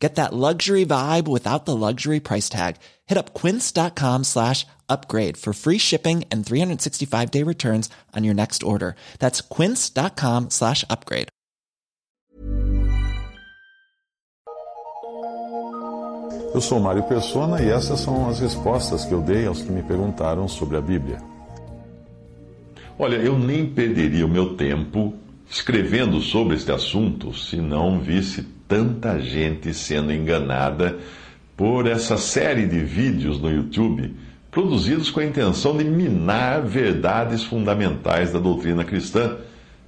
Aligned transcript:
Get 0.00 0.14
that 0.14 0.32
luxury 0.32 0.86
vibe 0.86 1.28
without 1.28 1.66
the 1.66 1.76
luxury 1.76 2.20
price 2.20 2.48
tag. 2.48 2.76
Hit 3.06 3.18
up 3.18 3.34
quince.com 3.34 4.24
slash 4.24 4.66
upgrade 4.88 5.36
for 5.36 5.52
free 5.52 5.78
shipping 5.78 6.24
and 6.32 6.44
365 6.44 7.30
day 7.30 7.42
returns 7.44 7.90
on 8.16 8.24
your 8.24 8.34
next 8.34 8.62
order. 8.62 8.96
That's 9.18 9.42
quince.com 9.42 10.48
slash 10.50 10.84
upgrade. 10.88 11.28
Eu 16.52 16.60
sou 16.60 16.80
Mário 16.80 17.04
Persona 17.04 17.62
e 17.62 17.70
essas 17.70 18.00
são 18.00 18.28
as 18.28 18.40
respostas 18.40 19.04
que 19.04 19.14
eu 19.14 19.20
dei 19.20 19.46
aos 19.46 19.62
que 19.62 19.70
me 19.70 19.82
perguntaram 19.82 20.48
sobre 20.48 20.76
a 20.76 20.80
Bíblia. 20.80 21.22
Olha, 22.98 23.16
eu 23.16 23.38
nem 23.38 23.66
perderia 23.72 24.26
o 24.26 24.28
meu 24.28 24.56
tempo 24.56 25.14
escrevendo 25.48 26.20
sobre 26.20 26.56
este 26.56 26.72
assunto 26.72 27.32
se 27.32 27.56
não 27.56 28.00
visse 28.00 28.59
tanta 28.70 29.18
gente 29.18 29.74
sendo 29.74 30.12
enganada 30.12 30.96
por 31.56 31.88
essa 31.88 32.16
série 32.16 32.66
de 32.66 32.78
vídeos 32.78 33.40
no 33.40 33.50
YouTube 33.50 34.14
produzidos 34.48 35.10
com 35.10 35.18
a 35.18 35.24
intenção 35.24 35.76
de 35.76 35.82
minar 35.82 36.62
verdades 36.62 37.42
fundamentais 37.42 38.32
da 38.32 38.38
doutrina 38.38 38.84
cristã, 38.84 39.38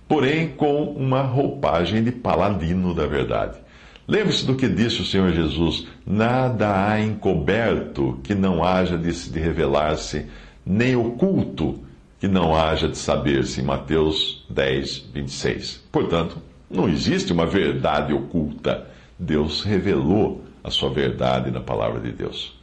porém 0.08 0.48
com 0.48 0.82
uma 0.82 1.22
roupagem 1.22 2.02
de 2.02 2.10
paladino 2.10 2.92
da 2.92 3.06
verdade. 3.06 3.58
Lembre-se 4.06 4.44
do 4.44 4.56
que 4.56 4.68
disse 4.68 5.00
o 5.00 5.06
Senhor 5.06 5.32
Jesus: 5.32 5.86
nada 6.04 6.88
há 6.88 7.00
encoberto 7.00 8.18
que 8.24 8.34
não 8.34 8.64
haja 8.64 8.98
de, 8.98 9.38
revelar-se, 9.38 10.26
nem 10.66 10.96
oculto 10.96 11.78
que 12.18 12.26
não 12.26 12.54
haja 12.54 12.88
de 12.88 12.98
saber-se, 12.98 13.62
Mateus 13.62 14.44
10, 14.50 15.10
26. 15.14 15.84
Portanto, 15.90 16.38
não 16.72 16.88
existe 16.88 17.32
uma 17.32 17.46
verdade 17.46 18.12
oculta. 18.12 18.86
Deus 19.18 19.62
revelou 19.62 20.44
a 20.64 20.70
sua 20.70 20.90
verdade 20.90 21.50
na 21.50 21.60
palavra 21.60 22.00
de 22.00 22.12
Deus. 22.12 22.54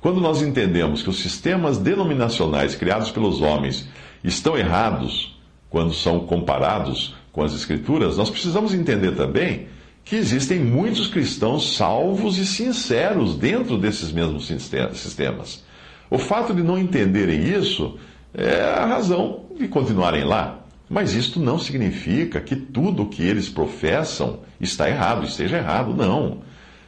Quando 0.00 0.20
nós 0.20 0.42
entendemos 0.42 1.02
que 1.02 1.08
os 1.08 1.18
sistemas 1.18 1.78
denominacionais 1.78 2.74
criados 2.74 3.10
pelos 3.10 3.40
homens 3.40 3.88
estão 4.22 4.56
errados 4.56 5.38
quando 5.70 5.94
são 5.94 6.20
comparados 6.20 7.14
com 7.32 7.42
as 7.42 7.54
Escrituras, 7.54 8.16
nós 8.16 8.30
precisamos 8.30 8.74
entender 8.74 9.12
também 9.12 9.66
que 10.04 10.16
existem 10.16 10.58
muitos 10.58 11.08
cristãos 11.08 11.76
salvos 11.76 12.36
e 12.36 12.44
sinceros 12.44 13.36
dentro 13.36 13.78
desses 13.78 14.12
mesmos 14.12 14.46
sistemas. 14.46 15.64
O 16.10 16.18
fato 16.18 16.52
de 16.52 16.62
não 16.62 16.78
entenderem 16.78 17.42
isso 17.42 17.98
é 18.34 18.60
a 18.60 18.84
razão 18.84 19.46
de 19.58 19.66
continuarem 19.66 20.24
lá. 20.24 20.63
Mas 20.88 21.14
isto 21.14 21.40
não 21.40 21.58
significa 21.58 22.40
que 22.40 22.54
tudo 22.54 23.04
o 23.04 23.08
que 23.08 23.22
eles 23.22 23.48
professam 23.48 24.40
está 24.60 24.88
errado, 24.88 25.26
esteja 25.26 25.56
errado, 25.56 25.94
não. 25.94 26.38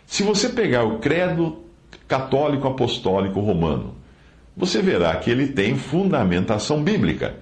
Se 0.07 0.23
você 0.23 0.49
pegar 0.49 0.85
o 0.85 0.99
credo 0.99 1.65
católico 2.07 2.69
apostólico 2.69 3.41
romano, 3.41 3.95
você 4.57 4.81
verá 4.81 5.17
que 5.17 5.31
ele 5.31 5.49
tem 5.49 5.77
fundamentação 5.77 6.83
bíblica. 6.83 7.35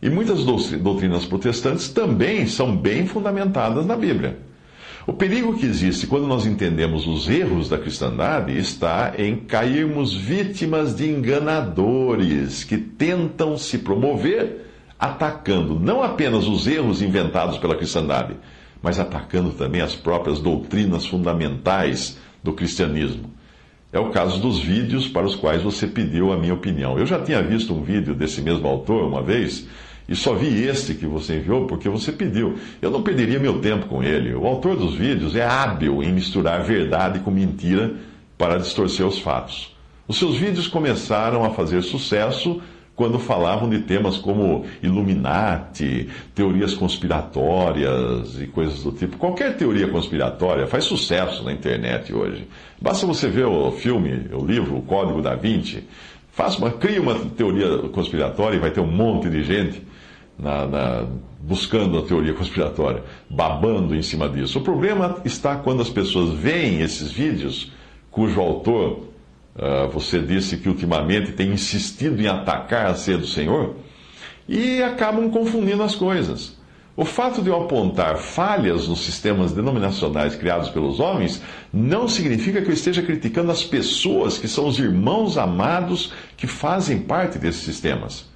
E 0.00 0.08
muitas 0.08 0.44
doutrinas 0.44 1.26
protestantes 1.26 1.88
também 1.88 2.46
são 2.46 2.76
bem 2.76 3.06
fundamentadas 3.06 3.84
na 3.84 3.96
Bíblia. 3.96 4.38
O 5.06 5.12
perigo 5.12 5.56
que 5.56 5.66
existe 5.66 6.06
quando 6.06 6.26
nós 6.26 6.46
entendemos 6.46 7.06
os 7.06 7.28
erros 7.28 7.68
da 7.68 7.78
cristandade 7.78 8.56
está 8.56 9.14
em 9.18 9.36
cairmos 9.36 10.14
vítimas 10.14 10.94
de 10.94 11.08
enganadores 11.08 12.62
que 12.62 12.76
tentam 12.76 13.56
se 13.56 13.78
promover 13.78 14.67
atacando 14.98 15.78
não 15.78 16.02
apenas 16.02 16.46
os 16.46 16.66
erros 16.66 17.00
inventados 17.00 17.58
pela 17.58 17.76
cristandade, 17.76 18.34
mas 18.82 18.98
atacando 18.98 19.50
também 19.50 19.80
as 19.80 19.94
próprias 19.94 20.40
doutrinas 20.40 21.06
fundamentais 21.06 22.18
do 22.42 22.52
cristianismo. 22.52 23.30
É 23.92 23.98
o 23.98 24.10
caso 24.10 24.40
dos 24.40 24.58
vídeos 24.58 25.08
para 25.08 25.26
os 25.26 25.34
quais 25.34 25.62
você 25.62 25.86
pediu 25.86 26.32
a 26.32 26.36
minha 26.36 26.52
opinião. 26.52 26.98
Eu 26.98 27.06
já 27.06 27.20
tinha 27.20 27.42
visto 27.42 27.72
um 27.72 27.82
vídeo 27.82 28.14
desse 28.14 28.42
mesmo 28.42 28.66
autor 28.68 29.04
uma 29.04 29.22
vez 29.22 29.66
e 30.08 30.14
só 30.14 30.34
vi 30.34 30.64
este 30.64 30.94
que 30.94 31.06
você 31.06 31.36
enviou 31.36 31.66
porque 31.66 31.88
você 31.88 32.12
pediu. 32.12 32.58
Eu 32.82 32.90
não 32.90 33.02
perderia 33.02 33.38
meu 33.38 33.60
tempo 33.60 33.86
com 33.86 34.02
ele. 34.02 34.34
O 34.34 34.46
autor 34.46 34.76
dos 34.76 34.94
vídeos 34.94 35.34
é 35.34 35.44
hábil 35.44 36.02
em 36.02 36.12
misturar 36.12 36.62
verdade 36.62 37.20
com 37.20 37.30
mentira 37.30 37.94
para 38.36 38.58
distorcer 38.58 39.06
os 39.06 39.18
fatos. 39.18 39.74
Os 40.06 40.18
seus 40.18 40.36
vídeos 40.36 40.66
começaram 40.66 41.44
a 41.44 41.50
fazer 41.50 41.82
sucesso 41.82 42.60
quando 42.98 43.16
falavam 43.20 43.70
de 43.70 43.78
temas 43.78 44.16
como 44.16 44.64
Illuminati, 44.82 46.08
teorias 46.34 46.74
conspiratórias 46.74 48.40
e 48.40 48.48
coisas 48.48 48.82
do 48.82 48.90
tipo. 48.90 49.16
Qualquer 49.16 49.56
teoria 49.56 49.86
conspiratória 49.86 50.66
faz 50.66 50.82
sucesso 50.82 51.44
na 51.44 51.52
internet 51.52 52.12
hoje. 52.12 52.48
Basta 52.82 53.06
você 53.06 53.28
ver 53.28 53.46
o 53.46 53.70
filme, 53.70 54.28
o 54.32 54.44
livro, 54.44 54.76
o 54.76 54.82
Código 54.82 55.22
da 55.22 55.36
Vinci. 55.36 55.84
Faça 56.32 56.58
uma, 56.58 56.72
cria 56.72 57.00
uma 57.00 57.14
teoria 57.14 57.88
conspiratória 57.90 58.56
e 58.56 58.58
vai 58.58 58.72
ter 58.72 58.80
um 58.80 58.90
monte 58.90 59.30
de 59.30 59.44
gente 59.44 59.80
na, 60.36 60.66
na, 60.66 61.06
buscando 61.40 61.98
a 61.98 62.02
teoria 62.02 62.34
conspiratória, 62.34 63.04
babando 63.30 63.94
em 63.94 64.02
cima 64.02 64.28
disso. 64.28 64.58
O 64.58 64.62
problema 64.62 65.18
está 65.24 65.54
quando 65.54 65.82
as 65.82 65.88
pessoas 65.88 66.30
veem 66.30 66.80
esses 66.80 67.12
vídeos 67.12 67.70
cujo 68.10 68.40
autor 68.40 69.07
você 69.92 70.20
disse 70.20 70.56
que 70.56 70.68
ultimamente 70.68 71.32
tem 71.32 71.52
insistido 71.52 72.20
em 72.20 72.28
atacar 72.28 72.86
a 72.86 72.94
ceia 72.94 73.18
do 73.18 73.26
Senhor 73.26 73.76
e 74.48 74.82
acabam 74.82 75.30
confundindo 75.30 75.82
as 75.82 75.94
coisas. 75.94 76.56
O 76.96 77.04
fato 77.04 77.40
de 77.42 77.48
eu 77.48 77.54
apontar 77.54 78.16
falhas 78.16 78.88
nos 78.88 79.04
sistemas 79.04 79.52
denominacionais 79.52 80.34
criados 80.34 80.68
pelos 80.68 80.98
homens 80.98 81.40
não 81.72 82.08
significa 82.08 82.60
que 82.60 82.68
eu 82.68 82.74
esteja 82.74 83.02
criticando 83.02 83.52
as 83.52 83.62
pessoas 83.62 84.36
que 84.36 84.48
são 84.48 84.66
os 84.66 84.80
irmãos 84.80 85.38
amados 85.38 86.12
que 86.36 86.48
fazem 86.48 86.98
parte 86.98 87.38
desses 87.38 87.62
sistemas. 87.62 88.28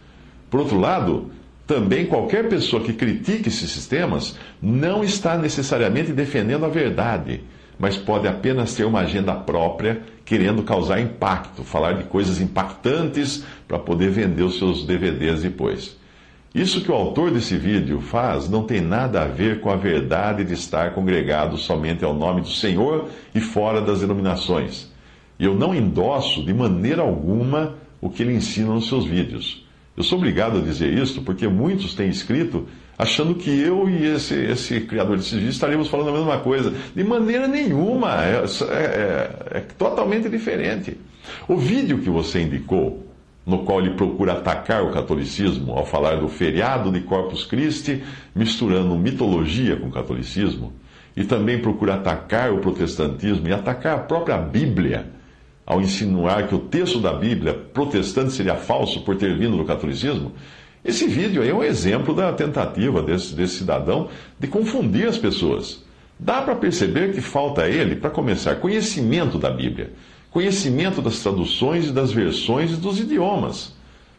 Por 0.49 0.61
outro 0.61 0.79
lado, 0.79 1.33
também 1.67 2.07
qualquer 2.07 2.49
pessoa 2.49 2.83
que 2.83 2.93
critique 2.93 3.49
esses 3.49 3.71
sistemas 3.71 4.37
não 4.61 5.03
está 5.03 5.37
necessariamente 5.37 6.13
defendendo 6.13 6.65
a 6.65 6.69
verdade 6.69 7.43
mas 7.83 7.97
pode 7.97 8.29
apenas 8.29 8.77
ter 8.77 8.85
uma 8.85 9.01
agenda 9.01 9.35
própria, 9.35 10.03
querendo 10.25 10.63
causar 10.63 11.01
impacto, 11.01 11.65
falar 11.65 11.95
de 11.95 12.05
coisas 12.05 12.41
impactantes 12.41 13.45
para 13.67 13.77
poder 13.77 14.09
vender 14.09 14.45
os 14.45 14.57
seus 14.57 14.87
DVDs 14.87 15.43
depois. 15.43 15.99
Isso 16.55 16.83
que 16.83 16.93
o 16.93 16.95
autor 16.95 17.33
desse 17.33 17.57
vídeo 17.57 18.01
faz 18.01 18.49
não 18.49 18.63
tem 18.63 18.81
nada 18.81 19.23
a 19.23 19.27
ver 19.27 19.61
com 19.61 19.69
a 19.69 19.75
verdade 19.75 20.45
de 20.45 20.55
estar 20.55 20.95
congregado 20.95 21.57
somente 21.57 22.05
ao 22.05 22.15
nome 22.15 22.43
do 22.43 22.51
Senhor 22.51 23.09
e 23.35 23.41
fora 23.41 23.81
das 23.81 23.99
denominações. 23.99 24.89
E 25.37 25.45
eu 25.45 25.57
não 25.57 25.75
endosso 25.75 26.45
de 26.45 26.55
maneira 26.55 27.03
alguma 27.03 27.75
o 28.01 28.09
que 28.09 28.23
ele 28.23 28.37
ensina 28.37 28.73
nos 28.73 28.87
seus 28.87 29.05
vídeos. 29.05 29.67
Eu 29.97 30.05
sou 30.05 30.19
obrigado 30.19 30.59
a 30.59 30.61
dizer 30.61 30.97
isso 30.97 31.23
porque 31.23 31.49
muitos 31.49 31.97
têm 31.97 32.09
escrito 32.09 32.69
achando 32.99 33.35
que 33.35 33.51
eu 33.51 33.89
e 33.89 34.07
esse, 34.07 34.35
esse 34.35 34.81
criador 34.81 35.17
desses 35.17 35.33
vídeos 35.33 35.55
estaríamos 35.55 35.89
falando 35.89 36.11
a 36.11 36.13
mesma 36.13 36.39
coisa. 36.39 36.73
De 36.95 37.05
maneira 37.05 37.49
nenhuma, 37.49 38.25
é, 38.25 38.45
é, 38.45 38.75
é, 38.75 39.59
é 39.59 39.61
totalmente 39.77 40.29
diferente. 40.29 40.97
O 41.49 41.57
vídeo 41.57 41.99
que 41.99 42.11
você 42.11 42.43
indicou, 42.43 43.07
no 43.45 43.65
qual 43.65 43.81
ele 43.81 43.95
procura 43.95 44.35
atacar 44.35 44.85
o 44.85 44.93
catolicismo 44.93 45.73
ao 45.73 45.85
falar 45.85 46.17
do 46.17 46.29
feriado 46.29 46.93
de 46.93 47.01
Corpus 47.01 47.45
Christi, 47.45 48.03
misturando 48.35 48.97
mitologia 48.97 49.77
com 49.77 49.91
catolicismo, 49.91 50.73
e 51.17 51.25
também 51.25 51.61
procura 51.61 51.95
atacar 51.95 52.53
o 52.53 52.59
protestantismo 52.59 53.49
e 53.49 53.53
atacar 53.53 53.97
a 53.97 54.01
própria 54.01 54.39
Bíblia 54.39 55.07
ao 55.67 55.81
insinuar 55.81 56.49
que 56.49 56.55
o 56.55 56.59
texto 56.59 57.01
da 57.01 57.13
Bíblia 57.13 57.55
protestante 57.55 58.33
seria 58.33 58.57
falso 58.57 59.03
por 59.03 59.17
ter 59.17 59.37
vindo 59.37 59.57
do 59.57 59.65
catolicismo, 59.65 60.33
esse 60.85 61.07
vídeo 61.07 61.43
aí 61.43 61.49
é 61.49 61.55
um 61.55 61.63
exemplo 61.63 62.15
da 62.15 62.33
tentativa 62.33 63.03
desse, 63.03 63.35
desse 63.35 63.59
cidadão 63.59 64.09
de 64.39 64.49
confundir 64.49 65.07
as 65.07 65.17
pessoas. 65.17 65.85
Dá 66.19 66.43
para 66.43 66.57
perceber 66.57 67.13
que 67.13 67.21
falta 67.21 67.63
a 67.63 67.69
ele, 67.69 67.97
para 67.97 68.11
começar, 68.11 68.57
conhecimento 68.57 69.39
da 69.39 69.51
Bíblia, 69.51 69.93
conhecimento 70.31 71.01
das 71.01 71.21
traduções 71.21 71.89
e 71.89 71.93
das 71.93 72.13
versões 72.13 72.73
e 72.73 72.77
dos 72.77 72.99
idiomas. 72.99 73.75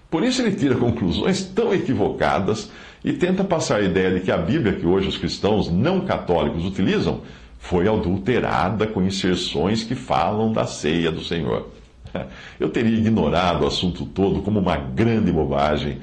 Por 0.10 0.24
isso 0.24 0.42
ele 0.42 0.56
tira 0.56 0.76
conclusões 0.80 1.44
tão 1.44 1.74
equivocadas 1.74 2.70
e 3.04 3.12
tenta 3.12 3.44
passar 3.44 3.82
a 3.82 3.84
ideia 3.84 4.12
de 4.12 4.22
que 4.22 4.32
a 4.32 4.38
Bíblia 4.38 4.74
que 4.74 4.86
hoje 4.86 5.08
os 5.08 5.18
cristãos 5.18 5.70
não 5.70 6.02
católicos 6.02 6.66
utilizam 6.66 7.22
foi 7.60 7.88
adulterada 7.88 8.86
com 8.88 9.02
inserções 9.02 9.84
que 9.84 9.96
falam 9.96 10.52
da 10.52 10.66
ceia 10.66 11.12
do 11.12 11.24
Senhor. 11.24 11.70
Eu 12.60 12.70
teria 12.70 12.98
ignorado 12.98 13.64
o 13.64 13.68
assunto 13.68 14.06
todo 14.06 14.42
como 14.42 14.60
uma 14.60 14.78
grande 14.78 15.32
bobagem, 15.32 16.00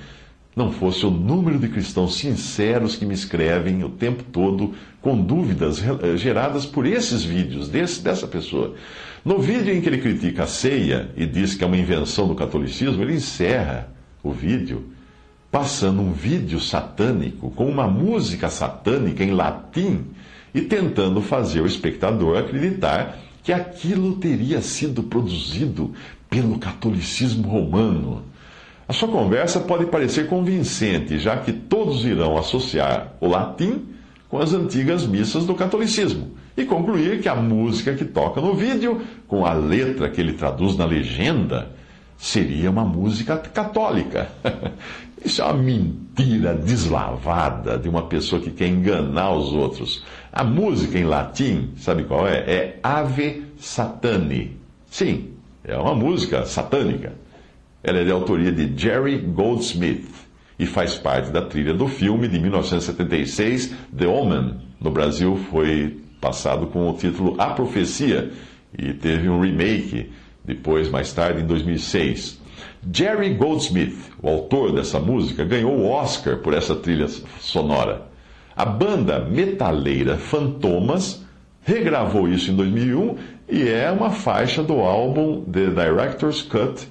não 0.55 0.73
fosse 0.73 1.07
o 1.07 1.11
número 1.11 1.59
de 1.59 1.69
cristãos 1.69 2.17
sinceros 2.17 2.97
que 2.97 3.07
me 3.07 3.15
escrevem 3.15 3.85
o 3.85 3.89
tempo 3.89 4.23
todo 4.25 4.75
com 5.01 5.21
dúvidas 5.21 5.83
eh, 5.83 6.17
geradas 6.17 6.67
por 6.67 6.87
esses 6.87 7.23
vídeos 7.23 7.69
desse, 7.69 8.03
dessa 8.03 8.27
pessoa. 8.27 8.75
No 9.25 9.39
vídeo 9.39 9.75
em 9.75 9.81
que 9.81 9.89
ele 9.89 9.99
critica 9.99 10.45
a 10.45 10.47
ceia 10.47 11.11
e 11.17 11.25
diz 11.27 11.55
que 11.55 11.63
é 11.63 11.67
uma 11.67 11.77
invenção 11.77 12.27
do 12.27 12.35
catolicismo, 12.35 13.03
ele 13.03 13.15
encerra 13.15 13.93
o 14.23 14.33
vídeo 14.33 14.91
passando 15.51 16.01
um 16.01 16.13
vídeo 16.13 16.61
satânico 16.61 17.51
com 17.51 17.69
uma 17.69 17.89
música 17.89 18.49
satânica 18.49 19.25
em 19.25 19.33
latim 19.33 20.05
e 20.55 20.61
tentando 20.61 21.21
fazer 21.21 21.61
o 21.61 21.67
espectador 21.67 22.39
acreditar 22.39 23.19
que 23.43 23.53
aquilo 23.53 24.17
teria 24.17 24.61
sido 24.61 25.03
produzido 25.03 25.93
pelo 26.29 26.59
catolicismo 26.59 27.49
romano. 27.49 28.23
A 28.91 28.93
sua 28.93 29.07
conversa 29.07 29.61
pode 29.61 29.87
parecer 29.87 30.27
convincente, 30.27 31.17
já 31.17 31.37
que 31.37 31.53
todos 31.53 32.05
irão 32.05 32.37
associar 32.37 33.13
o 33.21 33.29
latim 33.29 33.87
com 34.29 34.41
as 34.41 34.53
antigas 34.53 35.07
missas 35.07 35.47
do 35.47 35.55
catolicismo 35.55 36.33
e 36.57 36.65
concluir 36.65 37.23
que 37.23 37.29
a 37.29 37.37
música 37.37 37.95
que 37.95 38.05
toca 38.05 38.41
no 38.41 38.53
vídeo, 38.53 39.01
com 39.29 39.47
a 39.47 39.53
letra 39.53 40.11
que 40.11 40.21
ele 40.21 40.33
traduz 40.33 40.77
na 40.77 40.85
legenda, 40.85 41.71
seria 42.19 42.69
uma 42.69 42.85
música 42.85 43.37
católica. 43.37 44.29
Isso 45.25 45.41
é 45.41 45.45
uma 45.45 45.55
mentira 45.55 46.53
deslavada 46.53 47.79
de 47.79 47.89
uma 47.89 48.03
pessoa 48.09 48.43
que 48.43 48.51
quer 48.51 48.67
enganar 48.67 49.31
os 49.31 49.53
outros. 49.53 50.05
A 50.33 50.43
música 50.43 50.99
em 50.99 51.05
latim, 51.05 51.71
sabe 51.77 52.03
qual 52.03 52.27
é? 52.27 52.39
É 52.39 52.81
Ave 52.83 53.45
Satani. 53.57 54.57
Sim, 54.91 55.29
é 55.63 55.77
uma 55.77 55.95
música 55.95 56.45
satânica. 56.45 57.13
Ela 57.83 57.99
é 57.99 58.05
de 58.05 58.13
autoria 58.13 58.53
de 58.53 58.71
Jerry 58.77 59.19
Goldsmith 59.19 60.09
e 60.59 60.67
faz 60.67 60.97
parte 60.97 61.31
da 61.31 61.41
trilha 61.41 61.73
do 61.73 61.89
filme 61.89 62.29
de 62.29 62.39
1976, 62.39 63.75
The 63.97 64.07
Omen. 64.07 64.57
No 64.79 64.91
Brasil 64.91 65.37
foi 65.51 65.99
passado 66.21 66.67
com 66.67 66.91
o 66.91 66.93
título 66.93 67.35
A 67.39 67.47
Profecia 67.47 68.31
e 68.79 68.93
teve 68.93 69.29
um 69.29 69.41
remake 69.41 70.11
depois, 70.45 70.91
mais 70.91 71.13
tarde, 71.13 71.43
em 71.43 71.47
2006. 71.47 72.41
Jerry 72.93 73.35
Goldsmith, 73.35 73.97
o 74.23 74.29
autor 74.29 74.73
dessa 74.73 74.99
música, 74.99 75.45
ganhou 75.45 75.73
o 75.73 75.89
Oscar 75.89 76.39
por 76.39 76.53
essa 76.53 76.75
trilha 76.75 77.09
sonora. 77.39 78.09
A 78.55 78.65
banda 78.67 79.21
metaleira 79.21 80.19
Fantomas 80.19 81.25
regravou 81.63 82.29
isso 82.29 82.51
em 82.51 82.57
2001 82.57 83.17
e 83.49 83.69
é 83.69 83.91
uma 83.91 84.11
faixa 84.11 84.63
do 84.63 84.81
álbum 84.81 85.43
The 85.45 85.67
Director's 85.67 86.43
Cut 86.43 86.87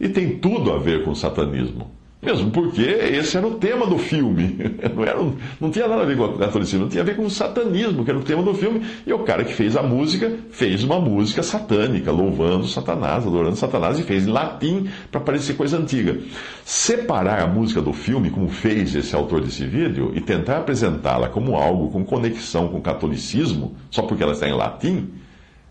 e 0.00 0.08
tem 0.08 0.38
tudo 0.38 0.72
a 0.72 0.78
ver 0.78 1.04
com 1.04 1.14
satanismo. 1.14 1.98
Mesmo 2.20 2.50
porque 2.50 2.82
esse 2.82 3.36
era 3.36 3.46
o 3.46 3.54
tema 3.54 3.86
do 3.86 3.96
filme. 3.96 4.58
Não, 4.94 5.04
era, 5.04 5.18
não 5.60 5.70
tinha 5.70 5.86
nada 5.86 6.02
a 6.02 6.04
ver 6.04 6.16
com 6.16 6.24
o 6.24 6.38
catolicismo, 6.38 6.82
não 6.82 6.88
tinha 6.88 7.02
a 7.02 7.06
ver 7.06 7.14
com 7.14 7.24
o 7.24 7.30
satanismo, 7.30 8.04
que 8.04 8.10
era 8.10 8.18
o 8.18 8.22
tema 8.22 8.42
do 8.42 8.52
filme. 8.54 8.82
E 9.06 9.12
o 9.12 9.20
cara 9.20 9.44
que 9.44 9.52
fez 9.52 9.76
a 9.76 9.82
música 9.82 10.32
fez 10.50 10.82
uma 10.82 10.98
música 10.98 11.42
satânica, 11.42 12.10
louvando 12.10 12.66
Satanás, 12.66 13.24
adorando 13.24 13.54
Satanás, 13.54 13.98
e 14.00 14.02
fez 14.02 14.26
em 14.26 14.30
latim 14.30 14.88
para 15.12 15.20
parecer 15.20 15.54
coisa 15.54 15.78
antiga. 15.78 16.18
Separar 16.64 17.40
a 17.40 17.46
música 17.46 17.80
do 17.80 17.92
filme, 17.92 18.30
como 18.30 18.48
fez 18.48 18.94
esse 18.96 19.14
autor 19.14 19.40
desse 19.40 19.64
vídeo, 19.64 20.10
e 20.14 20.20
tentar 20.20 20.58
apresentá-la 20.58 21.28
como 21.28 21.54
algo 21.54 21.90
com 21.90 22.04
conexão 22.04 22.68
com 22.68 22.78
o 22.78 22.82
catolicismo, 22.82 23.76
só 23.90 24.02
porque 24.02 24.22
ela 24.24 24.32
está 24.32 24.48
em 24.48 24.54
latim, 24.54 25.08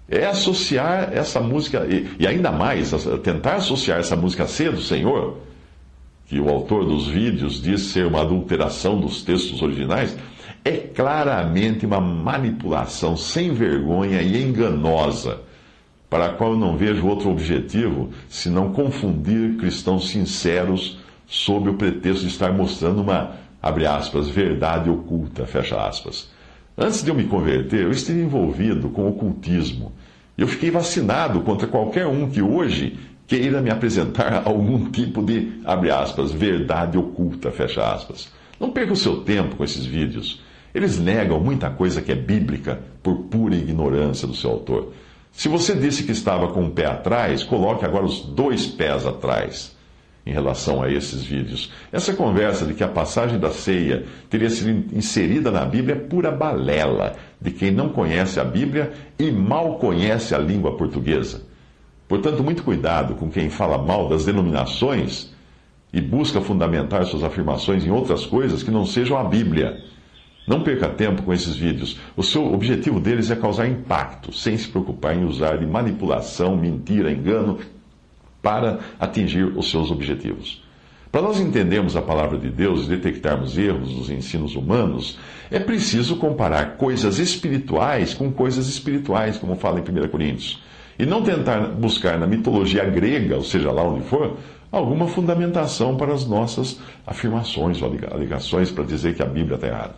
é 0.09 0.25
associar 0.25 1.11
essa 1.13 1.39
música, 1.39 1.85
e, 1.89 2.07
e 2.19 2.27
ainda 2.27 2.51
mais, 2.51 2.91
tentar 3.23 3.55
associar 3.55 3.99
essa 3.99 4.15
música 4.15 4.47
ser 4.47 4.71
do 4.71 4.81
Senhor 4.81 5.37
que 6.27 6.39
o 6.39 6.49
autor 6.49 6.85
dos 6.85 7.07
vídeos 7.07 7.61
diz 7.61 7.81
ser 7.83 8.05
uma 8.05 8.21
adulteração 8.21 8.99
dos 8.99 9.23
textos 9.23 9.61
originais, 9.61 10.17
é 10.63 10.71
claramente 10.71 11.85
uma 11.85 12.01
manipulação 12.01 13.15
sem 13.15 13.53
vergonha 13.53 14.21
e 14.21 14.43
enganosa, 14.43 15.39
para 16.09 16.27
a 16.27 16.29
qual 16.33 16.51
eu 16.51 16.57
não 16.57 16.77
vejo 16.77 17.07
outro 17.07 17.29
objetivo 17.29 18.09
senão 18.29 18.71
confundir 18.71 19.55
cristãos 19.57 20.09
sinceros 20.09 20.99
sob 21.25 21.69
o 21.69 21.73
pretexto 21.75 22.21
de 22.21 22.31
estar 22.31 22.51
mostrando 22.51 23.01
uma, 23.01 23.35
abre 23.61 23.85
aspas, 23.85 24.29
verdade 24.29 24.89
oculta, 24.89 25.45
fecha 25.45 25.81
aspas. 25.81 26.29
Antes 26.77 27.03
de 27.03 27.09
eu 27.09 27.15
me 27.15 27.23
converter, 27.23 27.81
eu 27.81 27.91
estive 27.91 28.21
envolvido 28.21 28.89
com 28.89 29.07
ocultismo. 29.07 29.91
Eu 30.37 30.47
fiquei 30.47 30.69
vacinado 30.69 31.41
contra 31.41 31.65
qualquer 31.65 32.05
um 32.05 32.29
que 32.29 32.39
hoje 32.39 32.99
queira 33.25 33.59
me 33.61 33.71
apresentar 33.71 34.43
algum 34.45 34.91
tipo 34.91 35.23
de, 35.23 35.53
abre 35.65 35.89
aspas, 35.89 36.31
verdade 36.31 36.95
oculta, 36.95 37.49
fecha 37.49 37.81
aspas. 37.81 38.31
Não 38.59 38.69
perca 38.69 38.93
o 38.93 38.97
seu 38.97 39.21
tempo 39.21 39.55
com 39.55 39.63
esses 39.63 39.87
vídeos. 39.87 40.39
Eles 40.71 40.99
negam 40.99 41.39
muita 41.39 41.67
coisa 41.71 41.99
que 41.99 42.11
é 42.11 42.15
bíblica 42.15 42.79
por 43.01 43.23
pura 43.23 43.55
ignorância 43.55 44.27
do 44.27 44.35
seu 44.35 44.51
autor. 44.51 44.93
Se 45.31 45.47
você 45.47 45.73
disse 45.73 46.03
que 46.03 46.11
estava 46.11 46.49
com 46.49 46.61
um 46.61 46.69
pé 46.69 46.85
atrás, 46.85 47.43
coloque 47.43 47.85
agora 47.85 48.05
os 48.05 48.21
dois 48.21 48.67
pés 48.67 49.03
atrás 49.03 49.76
em 50.27 50.33
relação 50.33 50.83
a 50.83 50.91
esses 50.91 51.23
vídeos. 51.23 51.71
Essa 51.89 52.13
conversa 52.13 52.65
de 52.65 52.73
que 52.73 52.83
a 52.83 52.87
passagem 52.87 53.39
da 53.39 53.49
ceia 53.49 54.03
teria 54.29 54.49
sido 54.49 54.93
inserida 54.93 55.49
na 55.49 55.63
Bíblia 55.63 55.95
é 55.95 55.99
pura 55.99 56.29
balela 56.29 57.15
de 57.39 57.49
quem 57.49 57.71
não 57.71 57.87
conhece 57.87 58.37
a 58.37 58.43
Bíblia 58.43 58.91
e 59.17 59.31
mal 59.31 59.77
conhece 59.77 60.35
a 60.35 60.37
língua 60.37 60.75
portuguesa. 60.75 61.43
Portanto, 62.09 62.43
muito 62.43 62.61
cuidado 62.61 63.15
com 63.15 63.29
quem 63.29 63.49
fala 63.49 63.77
mal 63.77 64.09
das 64.09 64.25
denominações 64.25 65.33
e 65.93 66.01
busca 66.01 66.41
fundamentar 66.41 67.05
suas 67.05 67.23
afirmações 67.23 67.85
em 67.85 67.89
outras 67.89 68.25
coisas 68.25 68.61
que 68.61 68.71
não 68.71 68.85
sejam 68.85 69.17
a 69.17 69.23
Bíblia. 69.23 69.77
Não 70.45 70.61
perca 70.61 70.89
tempo 70.89 71.23
com 71.23 71.33
esses 71.33 71.55
vídeos. 71.55 71.99
O 72.17 72.23
seu 72.23 72.53
objetivo 72.53 72.99
deles 72.99 73.31
é 73.31 73.35
causar 73.35 73.67
impacto, 73.67 74.33
sem 74.33 74.57
se 74.57 74.67
preocupar 74.67 75.15
em 75.15 75.25
usar 75.25 75.57
de 75.57 75.65
manipulação, 75.65 76.57
mentira, 76.57 77.11
engano 77.11 77.59
para 78.47 78.79
atingir 78.97 79.43
os 79.43 79.69
seus 79.69 79.91
objetivos. 79.91 80.63
Para 81.11 81.21
nós 81.21 81.37
entendermos 81.37 81.97
a 81.97 82.01
palavra 82.01 82.37
de 82.37 82.49
Deus 82.49 82.85
e 82.85 82.89
detectarmos 82.89 83.57
erros 83.57 83.93
dos 83.93 84.09
ensinos 84.09 84.55
humanos, 84.55 85.19
é 85.51 85.59
preciso 85.59 86.15
comparar 86.15 86.77
coisas 86.77 87.19
espirituais 87.19 88.13
com 88.13 88.31
coisas 88.31 88.69
espirituais, 88.69 89.37
como 89.37 89.57
fala 89.57 89.81
em 89.81 89.81
1 89.81 90.07
Coríntios. 90.07 90.63
E 90.97 91.05
não 91.05 91.21
tentar 91.23 91.59
buscar 91.71 92.17
na 92.17 92.25
mitologia 92.25 92.85
grega, 92.85 93.35
ou 93.35 93.43
seja 93.43 93.69
lá 93.69 93.83
onde 93.83 94.05
for, 94.05 94.37
alguma 94.71 95.07
fundamentação 95.07 95.97
para 95.97 96.13
as 96.13 96.25
nossas 96.25 96.79
afirmações 97.05 97.81
ou 97.81 97.93
alegações 98.09 98.71
para 98.71 98.85
dizer 98.85 99.13
que 99.13 99.21
a 99.21 99.25
Bíblia 99.25 99.55
está 99.55 99.67
errada. 99.67 99.95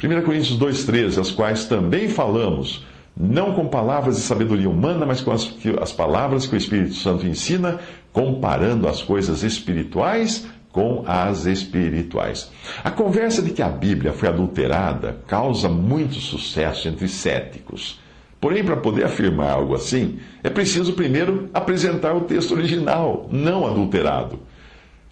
1 0.00 0.22
Coríntios 0.22 0.56
2,13, 0.56 1.20
as 1.20 1.32
quais 1.32 1.64
também 1.64 2.08
falamos, 2.08 2.86
não 3.18 3.54
com 3.54 3.66
palavras 3.66 4.16
de 4.16 4.22
sabedoria 4.22 4.68
humana, 4.68 5.06
mas 5.06 5.22
com 5.22 5.32
as, 5.32 5.50
as 5.80 5.92
palavras 5.92 6.46
que 6.46 6.54
o 6.54 6.58
Espírito 6.58 6.94
Santo 6.94 7.26
ensina, 7.26 7.80
comparando 8.12 8.86
as 8.86 9.02
coisas 9.02 9.42
espirituais 9.42 10.46
com 10.70 11.04
as 11.06 11.46
espirituais. 11.46 12.52
A 12.84 12.90
conversa 12.90 13.40
de 13.40 13.50
que 13.50 13.62
a 13.62 13.68
Bíblia 13.70 14.12
foi 14.12 14.28
adulterada 14.28 15.22
causa 15.26 15.70
muito 15.70 16.16
sucesso 16.16 16.86
entre 16.86 17.08
céticos. 17.08 17.98
Porém, 18.38 18.62
para 18.62 18.76
poder 18.76 19.04
afirmar 19.06 19.52
algo 19.52 19.74
assim, 19.74 20.18
é 20.44 20.50
preciso 20.50 20.92
primeiro 20.92 21.48
apresentar 21.54 22.14
o 22.14 22.22
texto 22.22 22.52
original, 22.52 23.26
não 23.32 23.66
adulterado. 23.66 24.38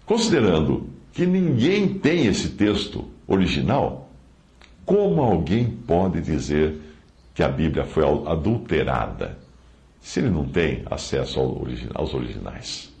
Considerando 0.05 0.87
que 1.11 1.25
ninguém 1.25 1.87
tem 1.95 2.27
esse 2.27 2.49
texto 2.49 3.05
original, 3.27 4.11
como 4.85 5.23
alguém 5.23 5.65
pode 5.65 6.21
dizer 6.21 6.84
que 7.35 7.43
a 7.43 7.49
Bíblia 7.49 7.83
foi 7.83 8.05
adulterada, 8.25 9.37
se 9.99 10.21
ele 10.21 10.29
não 10.29 10.47
tem 10.47 10.85
acesso 10.89 11.37
aos 11.93 12.13
originais. 12.13 12.95